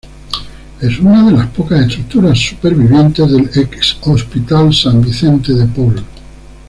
Es 0.81 0.97
una 0.97 1.27
de 1.27 1.31
las 1.33 1.45
pocas 1.51 1.79
estructuras 1.85 2.39
sobrevivientes 2.39 3.29
del 3.31 3.51
ex 3.63 3.99
Hospital 4.01 4.73
San 4.73 4.99
Vicente 4.99 5.53
de 5.53 5.67
Paul. 5.67 6.03